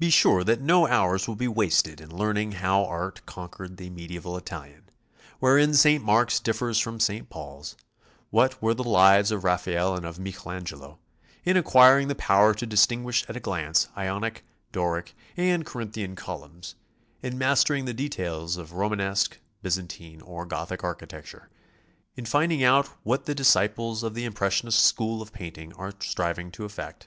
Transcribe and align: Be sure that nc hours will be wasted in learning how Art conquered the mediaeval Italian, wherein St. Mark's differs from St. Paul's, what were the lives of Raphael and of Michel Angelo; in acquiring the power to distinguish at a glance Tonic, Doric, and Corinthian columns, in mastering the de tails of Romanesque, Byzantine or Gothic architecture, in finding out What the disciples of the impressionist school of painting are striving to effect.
Be 0.00 0.10
sure 0.10 0.42
that 0.42 0.60
nc 0.64 0.90
hours 0.90 1.28
will 1.28 1.36
be 1.36 1.46
wasted 1.46 2.00
in 2.00 2.10
learning 2.10 2.50
how 2.50 2.84
Art 2.84 3.24
conquered 3.26 3.76
the 3.76 3.90
mediaeval 3.90 4.36
Italian, 4.36 4.88
wherein 5.38 5.72
St. 5.72 6.02
Mark's 6.02 6.40
differs 6.40 6.80
from 6.80 6.98
St. 6.98 7.30
Paul's, 7.30 7.76
what 8.30 8.60
were 8.60 8.74
the 8.74 8.82
lives 8.82 9.30
of 9.30 9.44
Raphael 9.44 9.94
and 9.94 10.04
of 10.04 10.18
Michel 10.18 10.50
Angelo; 10.50 10.98
in 11.44 11.56
acquiring 11.56 12.08
the 12.08 12.16
power 12.16 12.54
to 12.54 12.66
distinguish 12.66 13.24
at 13.28 13.36
a 13.36 13.38
glance 13.38 13.86
Tonic, 13.94 14.44
Doric, 14.72 15.14
and 15.36 15.64
Corinthian 15.64 16.16
columns, 16.16 16.74
in 17.22 17.38
mastering 17.38 17.84
the 17.84 17.94
de 17.94 18.08
tails 18.08 18.56
of 18.56 18.72
Romanesque, 18.72 19.38
Byzantine 19.62 20.22
or 20.22 20.44
Gothic 20.44 20.82
architecture, 20.82 21.50
in 22.16 22.24
finding 22.24 22.64
out 22.64 22.88
What 23.04 23.26
the 23.26 23.34
disciples 23.36 24.02
of 24.02 24.14
the 24.14 24.24
impressionist 24.24 24.80
school 24.84 25.22
of 25.22 25.32
painting 25.32 25.72
are 25.74 25.92
striving 26.00 26.50
to 26.50 26.64
effect. 26.64 27.06